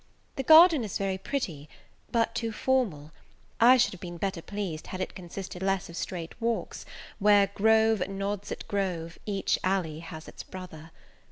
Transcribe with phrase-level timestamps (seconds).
[0.35, 1.69] The garden is very pretty,
[2.11, 3.11] but too formal;
[3.59, 6.87] I should have been better pleased, had it consisted less of straight walks,
[7.19, 10.89] where Grove nods at grove, each alley has its brother.